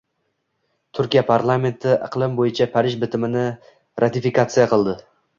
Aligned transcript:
Turkiya 0.99 1.21
parlamenti 1.25 1.91
Iqlim 2.07 2.33
bo‘yicha 2.39 2.67
Parij 2.77 2.95
bitimini 3.03 3.43
ratifikatsiya 4.05 4.65
qildi 4.73 4.97